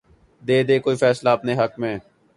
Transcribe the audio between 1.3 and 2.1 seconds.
اپنے حق میں